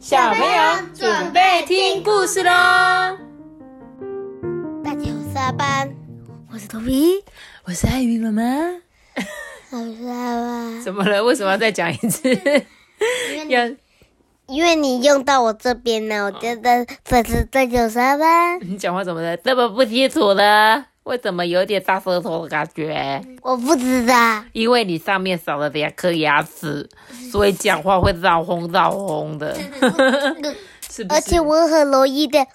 [0.00, 2.50] 小朋友准备听故事喽！
[4.82, 5.94] 大家好，下班，
[6.50, 7.22] 我是头皮，
[7.64, 8.42] 我是艾云妈妈。
[9.70, 10.80] 我是阿爸。
[10.82, 11.22] 怎么了？
[11.22, 12.34] 为什么要再讲一次？
[13.48, 13.66] 要
[14.46, 18.58] 因为你用到我这边呢，我觉得这是这就是下班。
[18.66, 20.86] 你讲话怎么了这么不清楚呢？
[21.10, 23.20] 为什么有点大舌头的感觉？
[23.42, 26.88] 我不知道，因为你上面少了两颗牙齿，
[27.32, 29.52] 所以讲话会绕红绕红的，
[30.88, 31.18] 是不是？
[31.18, 32.46] 而且我很容易的。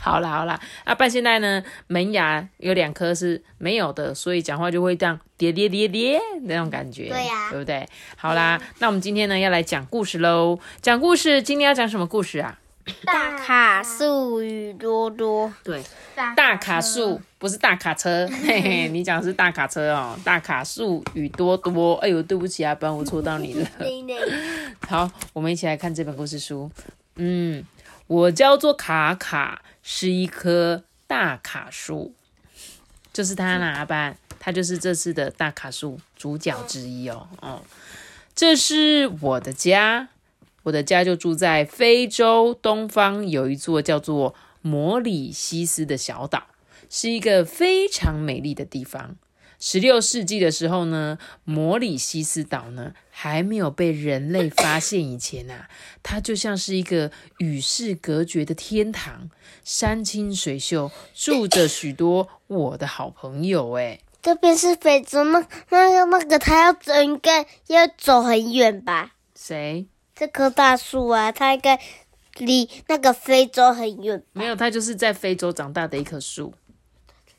[0.00, 7.88] 好啦好啦，阿爸现在呢门牙有两颗是没有的，所以讲话就会这样叠叠叠叠那种感觉，对呀对不对？
[8.16, 10.60] 好啦，那我们今天呢要来讲故事喽。
[10.80, 12.56] 讲故事，今天要讲什么故事啊？
[13.04, 15.82] 大卡树雨多多，对，
[16.14, 20.18] 大卡树不是大卡车，嘿嘿， 你讲的是大卡车哦。
[20.24, 23.68] 大卡树雨多多，哎呦，对不起啊，不然我戳到你了。
[24.86, 26.70] 好，我们一起来看这本故事书。
[27.16, 27.64] 嗯，
[28.06, 32.14] 我叫做卡卡，是一棵大卡树，
[33.12, 37.26] 就是他啦，阿班，他就是这次的大卡树主角之一哦。
[37.40, 37.62] 哦，
[38.34, 40.08] 这是我的家，
[40.66, 46.48] 我的家就住在非洲东方，有一座叫做摩里西斯的小岛，
[46.90, 49.14] 是一个非常美丽的地方。
[49.60, 55.68] 十六世纪的时候呢，摩里西斯岛呢还没有被人类发现以前啊，
[56.02, 59.30] 它就像是一个与世隔绝的天堂，
[59.62, 63.72] 山清水秀，住着许多我的好朋友。
[63.74, 69.12] 哎，这边是非洲，那那个那个，他要走应该要走很远吧？
[69.36, 69.86] 谁？
[70.16, 71.78] 这棵大树啊，它应该
[72.38, 74.22] 离那个非洲很远。
[74.32, 76.54] 没有，它就是在非洲长大的一棵树。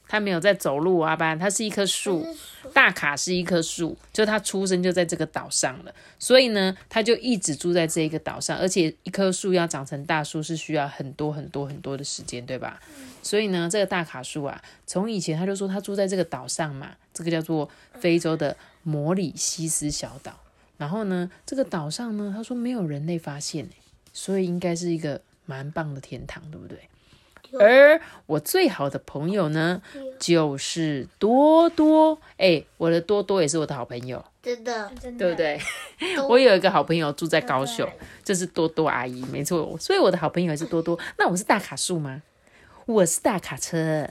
[0.09, 2.25] 它没有在走路啊，班，它是一棵树。
[2.73, 8.57] 大卡是一棵树，就它出生就在这个岛上了，所以呢，它就一直住在这一个岛上。
[8.57, 12.79] 而且一棵树要长成大树是需要很多很多很多的时间，对吧？
[13.23, 20.39] 所以呢，这个大卡树啊，从以前他就说他住在这个岛上嘛，这个叫做非洲的摩里西斯小岛。
[20.77, 23.69] 然后呢，这个岛上呢，他说没有人类发现，
[24.13, 26.77] 所以应该是一个蛮棒的天堂，对不对？
[27.59, 29.81] 而我最好的朋友呢，
[30.19, 32.19] 就是多多。
[32.35, 35.57] 哎，我的多多也是我的好朋友，真的，对不对？
[36.27, 37.89] 我有一个好朋友住在高雄，
[38.21, 39.77] 这是多多阿姨，没错。
[39.79, 40.99] 所以我的好朋友也是多多。
[41.17, 42.21] 那我是大卡树吗？
[42.85, 44.09] 我是大卡车。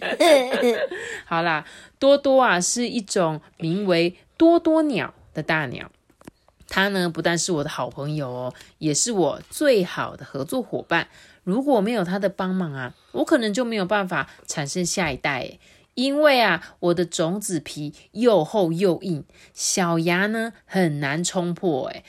[1.24, 1.64] 好啦，
[1.98, 5.90] 多多啊，是一种名为多多鸟的大鸟。
[6.68, 11.08] 它呢，不但是我的好朋友哦，也是我最好的合作伙伴。
[11.44, 15.58] 如果没有他的帮忙啊，我可能就没有办法产生下一代。
[15.94, 22.04] 因为啊，我的种子皮又厚又硬，小芽呢很难冲破诶。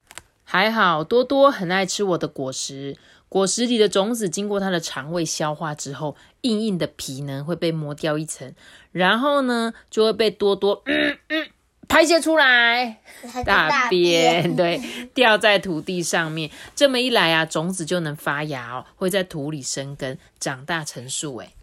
[0.45, 2.95] 还好多多很爱吃我的果实，
[3.27, 8.53] 果实里的种子经过它的肠胃消化之后，硬硬的皮呢会被磨掉一层，
[8.93, 10.81] 然后呢就会被多多。
[11.87, 12.99] 排泄出来，
[13.45, 14.81] 大便对，
[15.13, 16.49] 掉在土地上面。
[16.75, 21.35] 这么一来啊，种子就能发芽哦，会在土里生根，长大成树。
[21.37, 21.53] 哎，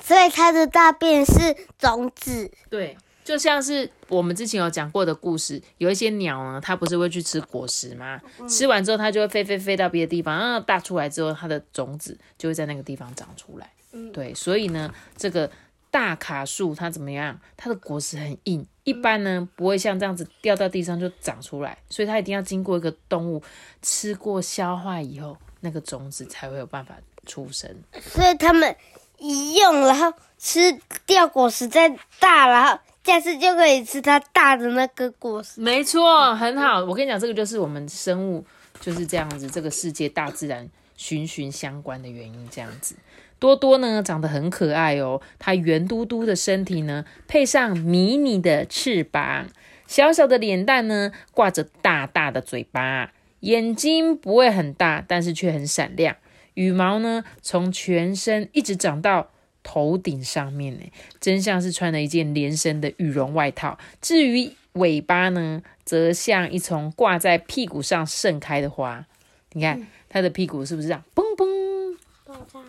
[0.00, 2.50] 所以它的大便是种子。
[2.68, 8.20] 对，就像是我们之前有讲过的故事，有一些鸟呢，它不是会去吃果实吗？
[8.48, 13.70] 吃完之后，它就会飞飞飞到别的地方，啊，大出来之后，它的种子就会在那个地方长出来。
[14.12, 15.50] 对，所以呢，这个。
[15.92, 17.36] 大卡树它怎么样？
[17.56, 23.42] 它的果实很硬，一般呢不会像这样子掉到地上就长出来，所以它一定要经过一个动物
[23.82, 26.96] 吃过消化以后，那个种子才会有办法
[27.26, 27.70] 出生。
[28.00, 28.74] 所以他们
[29.18, 35.60] 一用，然后吃掉果实再大，然后下次就可以吃它大的那个果实。
[35.60, 36.84] 没错，很好。
[36.84, 38.44] 我跟你讲，这个就是我们生物
[38.80, 42.94] 就是这样子，这个世界大自然循循相关的原因，这样子。
[43.40, 45.20] 多多呢，长得很可爱哦。
[45.40, 49.48] 它圆嘟嘟的身体呢，配上迷你的翅膀，
[49.88, 56.16] 小小的脸蛋呢，挂着大大的嘴巴，眼睛不会很大，但是却很闪亮。
[56.54, 59.30] 羽毛呢，从全身一直长到
[59.62, 60.80] 头顶上面呢，
[61.18, 63.78] 真像是穿了一件连身的羽绒外套。
[64.02, 69.06] 至于尾巴呢，则像一丛挂在屁股上盛开的花。
[69.52, 71.02] 你看它的屁股是不是这样？
[71.14, 71.96] 嘣嘣。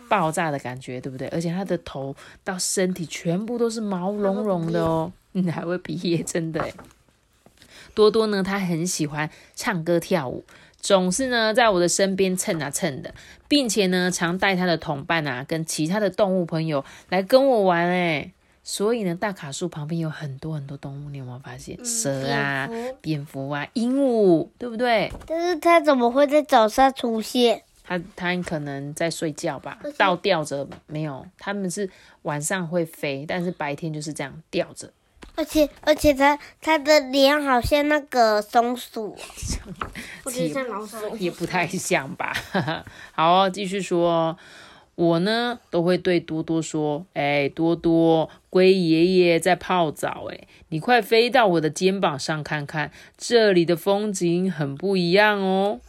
[0.08, 1.28] 爆炸的感觉，对不对？
[1.28, 2.14] 而且它的头
[2.44, 6.64] 到身体全部都是毛茸茸的哦，你还会鼻液，真的。
[7.94, 10.44] 多多呢，他很喜欢唱歌跳舞，
[10.80, 13.14] 总是呢在我的身边蹭啊蹭的，
[13.48, 17.86] 并且呢常带他的同伴啊跟其他的动物朋友来跟我玩。
[17.86, 18.32] 哎，
[18.64, 21.78] 所以呢，大卡树旁边有很多很多动物，你有没有发现？
[21.84, 25.12] 蛇啊、蝙蝠蝙蝠啊、鹦鹉，对不对？
[25.26, 27.64] 但是它怎么会在早上出现？
[27.84, 31.88] 它它可能在睡觉吧，倒吊着没有，他们是
[32.22, 34.92] 晚上会飞，但是白天就是这样吊着。
[35.34, 39.74] 而且而且它它的脸好像那个松鼠哦，
[40.24, 41.16] 或者像老鼠。
[41.16, 42.32] 也不太像吧。
[43.12, 44.36] 好哦，继续说哦。
[44.94, 55.80] 我呢都会对多多说：“哎，多多，龟爷爷在泡澡，哎，你快飞到我的肩膀上看看，这里的风景很不一样哦。”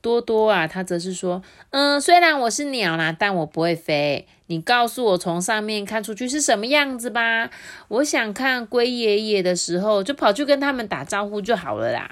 [0.00, 4.26] 多多啊，他则是说：“嗯，虽然我是鸟啦，但我不会飞。
[4.46, 7.50] 你告诉我从上面看出去是什么样子吧。
[7.88, 12.10] 我想看龟爷爷的时候，就跑去跟他们打招呼就好了啦。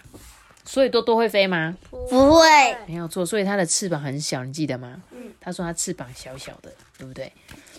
[0.65, 1.77] 所以多多会飞吗？
[1.91, 5.01] 不会，没有错，所以它的翅膀很小，你记得吗？
[5.13, 7.33] 嗯，他说它翅膀小小的，对不对？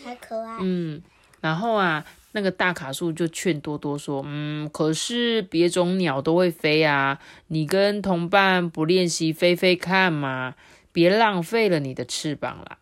[0.03, 0.57] 才可爱。
[0.61, 1.01] 嗯，
[1.41, 2.03] 然后啊，
[2.37, 7.17] 那个大卡树就劝多多说：“嗯，可是别种鸟都会飞啊，
[7.47, 10.53] 你跟同伴不练习飞飞看嘛，
[10.91, 12.77] 别浪费了你的翅膀啦。”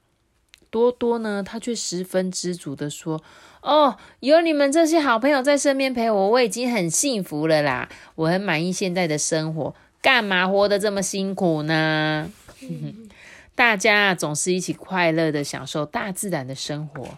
[0.69, 3.24] 多多呢，他却十分知足的说
[3.63, 12.30] ：“哦，有你们这些好朋友在身边陪我，我已经很幸福了啦，我很满意现在的生活，干嘛活得这么辛苦呢？”
[13.56, 17.18] 大家总是一起快乐的享受大自然的生活。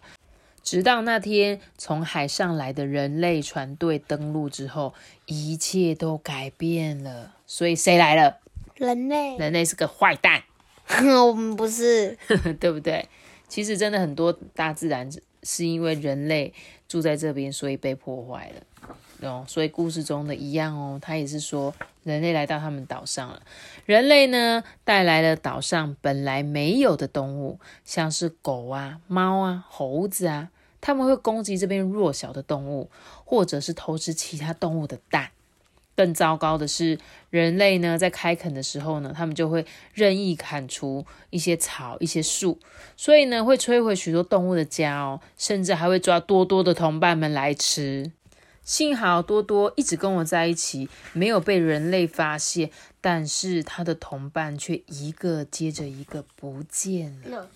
[0.68, 4.94] 直到那天，从海上来的人类船队登陆之后，
[5.25, 7.36] 一切都改变了。
[7.46, 8.40] 所以谁来了？
[8.75, 10.44] 人类，人类是个坏蛋，
[11.25, 12.18] 我们不是。
[12.60, 13.08] 对不对？
[13.48, 15.10] 其实真的很多大自然
[15.42, 16.54] 是因为人类
[16.90, 19.25] 住在这边，所以被破坏了。
[19.30, 21.74] 哦，所以故事中的一样哦，他也是说
[22.04, 23.42] 人类来到他们岛上了。
[23.86, 30.50] 人类呢带来了岛上本来没有的动物，像是狗啊、猫啊、猴子啊，
[30.81, 32.89] 他们会攻击这边弱小的动物，
[33.25, 35.31] 或者是偷吃其他动物的蛋。
[35.95, 37.00] 更糟糕的是，
[37.31, 39.65] 人类呢在开垦的时候呢，他们就会
[39.95, 42.59] 任意砍除一些草、一些树，
[42.95, 48.12] 所以呢会摧毁许多动物的家哦，甚至还会抓多多的同伴们来吃。
[48.62, 52.69] 幸好多多一直跟我在一起，没有被人类发现，
[53.01, 57.50] 但是他的同伴却一个接着一个不见了。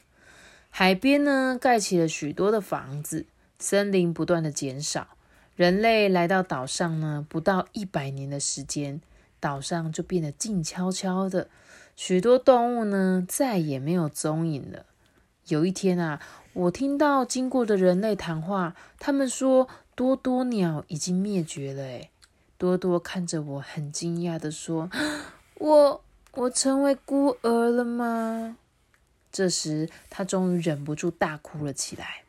[0.71, 3.27] 海边呢盖起了许多的房子，
[3.59, 5.09] 森林不断的减少。
[5.55, 8.99] 人类来到岛上呢，不到一百年的时间，
[9.39, 11.49] 岛上就变得静悄悄的，
[11.95, 14.85] 许多动物呢再也没有踪影了。
[15.47, 16.19] 有一天啊，
[16.53, 19.67] 我听到经过的人类谈话，他们说。
[19.93, 22.09] 多多鸟已经灭绝了，诶
[22.57, 24.89] 多多看着我，很惊讶的说
[25.59, 26.03] ：“我
[26.33, 28.57] 我成为孤儿了吗？”
[29.31, 32.23] 这时，他终于忍不住大哭了起来。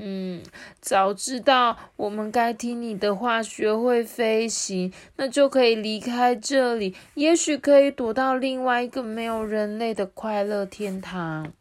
[0.00, 0.42] 嗯，
[0.80, 11.52] 早知道我们该听你的话，学会飞行，那就可以离开这里，也许可以躲到另外一个没有人类的快乐天堂。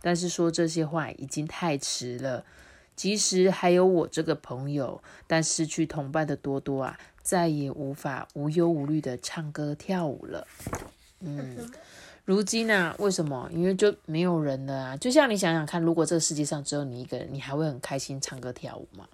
[0.00, 2.44] 但是说这些话已经太迟了。
[2.96, 10.46] 即使还有我这个朋友，但失去同伴的多多啊，再也无法无忧无虑的唱歌跳舞了。
[11.20, 11.70] 嗯，
[12.24, 12.94] 如今呢？
[13.00, 13.50] 为什么？
[13.52, 14.96] 因为就没有人了啊！
[14.96, 19.08] 就像你想想看，如果这个世界上只有你一个人，你还会很开心唱歌跳舞吗？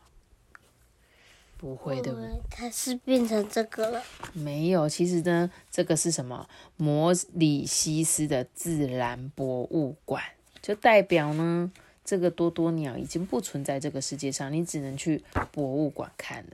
[1.56, 2.14] 不会的。
[2.50, 4.02] 它是变成这个了？
[4.34, 6.46] 没有，其实呢，这个是什么？
[6.76, 10.22] 摩里西斯的自然博物馆，
[10.60, 11.72] 就代表呢。
[12.04, 15.22] 这个多多鸟已经不存在这个世界上，你只能去
[15.52, 16.52] 博物馆看了。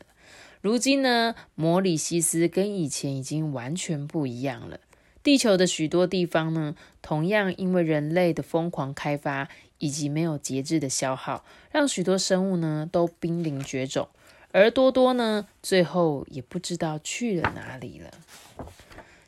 [0.61, 4.81] 如今呢，摩里西斯跟以前已经完全不一样了。
[5.25, 14.09] 地球的许多地方呢，同样因为人类的疯狂开发以及没有节制的消耗，让许多生物呢都濒临绝种。
[14.53, 18.11] 而多多呢，最后也不知道去了哪里了。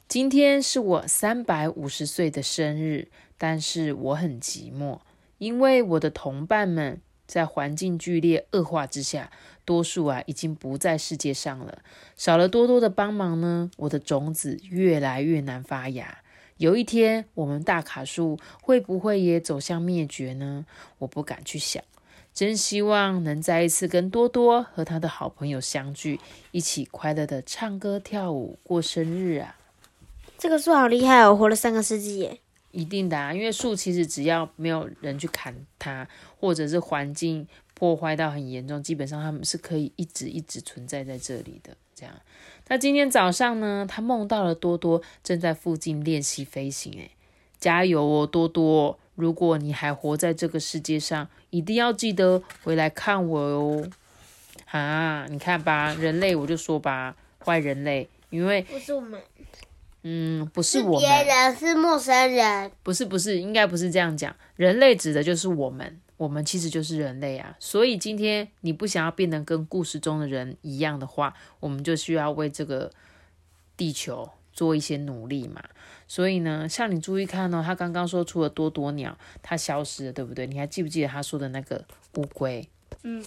[0.06, 5.00] 今天是我三百五十岁的生日，但是我很寂寞。
[5.38, 9.30] 因为我的同伴们在环境剧烈恶化之下，
[9.64, 11.78] 多数啊已经不在世界上了。
[12.16, 16.18] 少了多多的帮忙呢，我的种子越来越难发芽。
[16.56, 20.64] 有一天，我们大卡树会不会也走向灭绝呢？
[20.98, 21.82] 我不敢去想。
[22.32, 29.56] 真希望能再一次跟多多和他的好朋友相聚，一起快乐的唱歌跳舞过生日啊！
[30.36, 32.40] 这个树好厉害哦，活了三个世纪耶！
[32.76, 36.06] 一定的啊，因为树其实只要没有人去砍它，
[36.38, 41.74] 或者是环境破坏到很严重，基本上它们是可以一直一直存在在这里的。
[41.94, 42.14] 这样，
[42.68, 47.10] 那今天早上呢，他梦到了多多正在附近练习飞行，诶，
[47.58, 48.98] 加油哦，多多！
[49.14, 53.88] 如果你还活在这个世界上，一定要记得回来看我哦。
[54.66, 59.18] 啊，你看吧，人类我就说吧，坏人类，因为不是我们，
[60.02, 62.70] 嗯，不是我别们，人是陌生人。
[62.82, 64.34] 不是不是，应该不是这样讲。
[64.54, 67.56] 人类指的就是我们，我们其实就是人类啊。
[67.58, 72.92] 所以今天你不想要变得跟故事中的人一样的话，我们就需要为这个
[73.76, 75.62] 地球做一些努力嘛。
[76.06, 80.46] 所以呢，像你注意看哦，他刚刚说除了多多鸟，它消失了，对不对？
[80.46, 81.84] 你还记不记得他说的那个
[82.14, 82.68] 乌龟？
[83.02, 83.24] 嗯，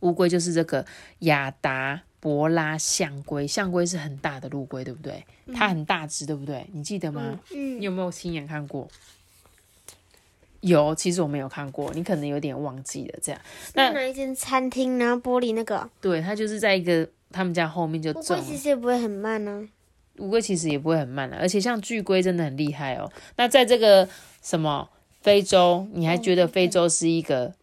[0.00, 0.84] 乌龟就是这个
[1.20, 5.24] 亚达伯拉象龟，象龟是很大的陆龟，对不对？
[5.54, 6.66] 它很大只，对不对？
[6.72, 7.38] 你记得吗？
[7.52, 8.88] 嗯你有没有亲眼看过？
[10.60, 13.18] 有，其实我没有看过，你可能有点忘记了。
[13.22, 13.40] 这样，
[13.74, 19.68] 那哪一间餐厅，然后玻璃那个对，它就是在一个他们家后面就乌种龟其实也不会很慢呢、
[20.16, 23.08] 乌龟，其实也不会很慢的，而且像巨龟真的很厉害哦。
[23.36, 24.08] 那在这个
[24.42, 24.88] 什么
[25.20, 27.54] 非洲，你还觉得非洲是一个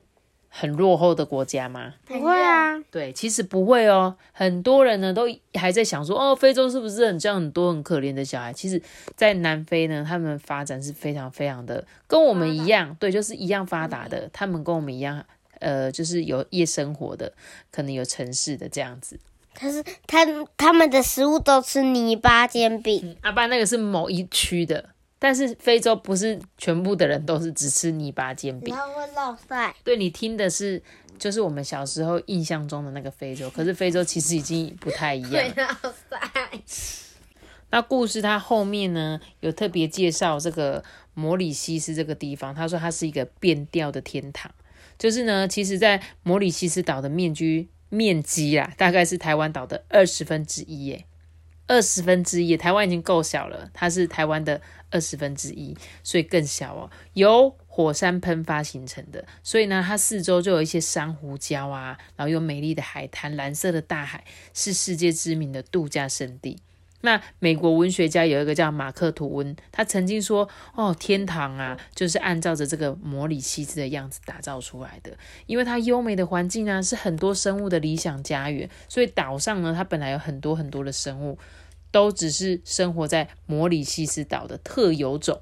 [0.58, 1.94] 很落后的国家吗？
[2.06, 4.16] 不会啊，对，其实不会哦。
[4.32, 5.24] 很多人呢都
[5.56, 8.54] 还在想说，哦，非洲是不是很像很多很可怜的小孩？
[8.54, 8.82] 其实，
[9.18, 14.30] 在南非呢，他们发展是非常非常的跟我们一样，对，就是一样发达的。
[14.32, 15.26] 他们跟我们一样，
[15.60, 17.34] 呃，就是有夜生活的，
[17.70, 19.20] 可能有城市的这样子。
[19.54, 24.86] 可是他他们的食物都吃泥巴煎饼，阿爸那个是某一区的，
[25.26, 28.76] 但是非洲不是全部的人都是只吃泥巴煎饼。
[28.76, 29.74] 后会落腮。
[29.84, 30.80] 对你听的是，
[31.18, 35.80] 就是我们小时候印象中的那个非洲，可是非洲其实已经不太一样了。
[35.82, 36.52] 落腮。
[37.72, 40.84] 那故事它后面呢有特别介绍这个
[41.16, 44.52] 摩里西斯这个地方，他说它是一个变调的天堂，
[45.00, 51.06] 就是呢，其实在摩里西斯岛的面积面积啊，大概是台湾岛的二十分之一耶，
[51.68, 66.60] 二十分之一，台湾已经够小了，它是台湾的二十分之一，所以更小哦，由火山喷发形成的，所以呢，它四周就有一些珊瑚礁啊，然后有美丽的海滩，蓝色的大海，是世界知名的度假胜地。
[67.02, 78.68] 那美国文学家有一个叫马克吐温，他曾经说：“哦，天堂啊，就是按照着这个摩里西斯的样子打造出来的，因为它优美的环境啊，是很多生物的理想家园。
[78.90, 81.38] 所以岛上呢，它本来有很多很多的生物，
[81.92, 85.42] 都只是生活在摩里西斯岛的特有种，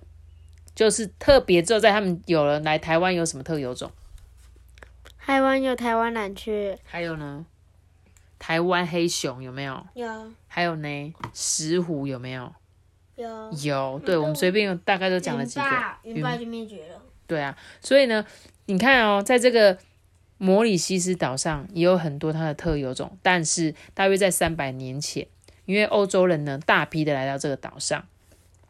[0.76, 3.90] 就是特别只有在他们有人来台湾有什么特有种？
[5.18, 7.46] 台湾有台湾蓝雀，还有呢，
[8.44, 9.88] 台湾黑熊有没有？
[9.94, 10.06] 有
[10.48, 12.54] 还有呢，石虎有没有？
[13.16, 13.50] 有。
[13.64, 15.66] 有，对，我们随便大概都讲了几个。
[16.04, 17.02] 云霸就灭绝了。
[17.26, 18.26] 对啊，所以呢，
[18.66, 19.78] 你看哦，在这个
[20.40, 25.26] 摩里西斯岛上也有很多它的特有种，但是大约在三百年前，
[25.64, 28.06] 因为欧洲人呢大批的来到这个岛上，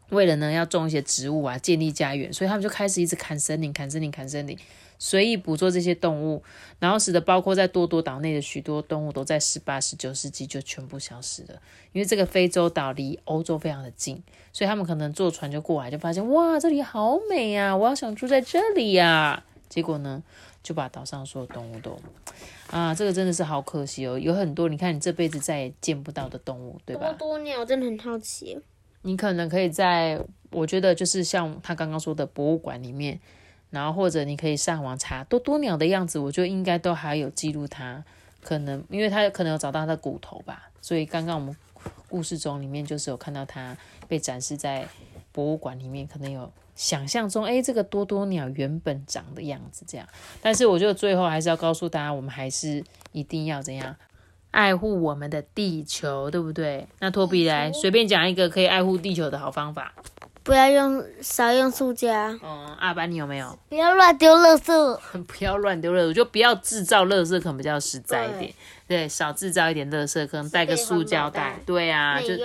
[0.10, 4.56] 为了呢要种一些植物啊，建立家园，所以他们就开始一直砍森林、砍森林、砍森林，
[4.98, 6.42] 随意捕捉这些动物，
[6.80, 11.62] 然后使得包括在多多岛内的许多动物都在十八、十九世纪就全部消失了。
[11.92, 14.22] 因为这个非洲岛离欧洲非常的近，
[14.52, 20.24] 所以他们可能坐船就过来，就发现哇，这里好美啊，我要想住在这里呀、结果呢，
[20.64, 22.00] 就把岛上所有动物都
[22.72, 24.18] 啊，这个真的是好可惜哦。
[24.18, 27.14] 有很多你看你这辈子再也见不到的动物，对吧？
[27.14, 28.60] 多多鸟真的很好奇，
[29.04, 30.20] 你可能可以在，
[30.50, 33.20] 我觉得就是像他刚刚说的博物馆里面，
[33.74, 38.03] 然后或者你可以上网查多多鸟的样子，我觉得应该都还有记录它，
[38.44, 41.58] 可能因为它可能有找到它的骨头吧，所以刚刚我们
[42.08, 43.75] 故事中里面就是有看到它
[44.08, 44.88] 被展示在
[45.32, 50.08] 博物馆里面，可能有想象中，诶，这个多多鸟原本长的样子这样，
[50.39, 53.96] 但是我觉得最后还是要告诉大家，我们还是一定要怎样。
[54.51, 56.88] 爱护我们的地球，对不对？
[57.00, 59.92] 那托比来随便讲一个可以爱护地球的好方法。
[60.44, 62.12] 不要用少用塑胶，
[62.44, 63.58] 嗯，阿班你有没有？
[63.70, 65.00] 不要乱丢垃圾。
[65.26, 68.54] 不要乱丢垃圾，就不要制造垃圾，可能比较实在一点。
[68.88, 71.60] 对，少制造一点垃圾，可能带个塑胶袋。
[71.66, 72.36] 对啊，就。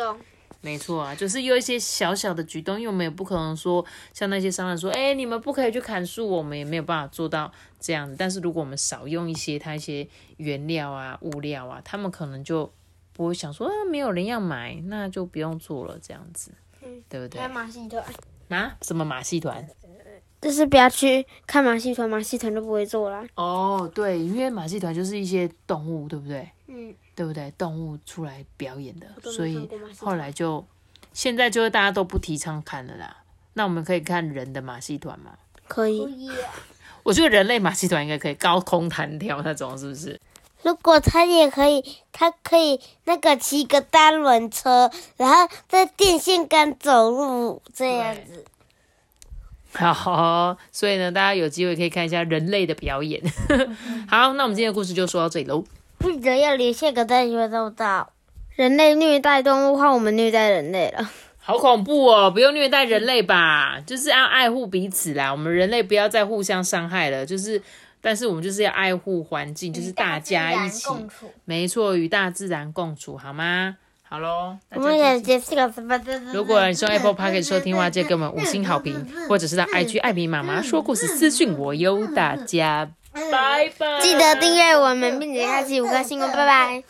[0.61, 8.17] 没错啊，就是有一些小小的举动，因为我们也不可能说像那些商人说，哎、你们不可以去砍树，我们也没有办法做到这样子。
[8.19, 12.73] 但是如果我们少用一些它一些原料啊、物料啊，他们可能就
[13.13, 16.51] 不会想说，啊，没有人要买，那就不用做了，这样子，
[17.09, 17.47] 对不对？
[17.49, 18.05] 马戏团，
[18.49, 19.67] 啊，什么马戏团？
[20.41, 23.27] 就是不要去看马戏团，马戏团都不会做啦。
[23.35, 26.49] 哦，对，因为马戏团就是一些动物，对不对？
[26.69, 27.53] 嗯，对不对？
[27.59, 29.69] 动物出来表演的，所以
[29.99, 30.65] 后来就
[31.13, 33.17] 现在就是大家都不提倡看了啦。
[33.55, 35.37] 那我们可以看人的马戏团吗？
[35.67, 36.31] 可以。
[37.03, 40.21] 我觉得人类马戏团应该可以高空弹跳那种，是不是？
[40.63, 48.45] 如果他也可以，他可以那个骑个单轮车，然后在电线杆走路这样子。
[49.73, 53.23] 好，所以呢，大家有机会可以看一下人类的表演。
[54.09, 55.65] 好，那我们今天的故事就说到这里喽。
[55.99, 58.11] 不得要连下个赞，就会收到。
[58.57, 61.09] 人类虐待动物，换我们虐待人类了。
[61.39, 62.31] 好恐怖哦！
[62.31, 65.31] 不用虐待人类吧，就是要爱护彼此啦。
[65.31, 67.63] 我们人类不要再互相伤害了，就是，
[68.01, 70.89] 但是我们就是要爱护环境，就是大家一起，
[71.45, 73.77] 没错，与大自然共处，好吗？
[74.11, 75.71] 好喽，我们也结束了。
[76.33, 82.07] 如果你是用 Apple Park 收听的话，记得给我们五星好评，或者是到 IG 艾米妈妈说故事私讯我哟。
[82.15, 86.83] 大家拜拜，记得订阅我们，并且开启五颗星哦，拜拜。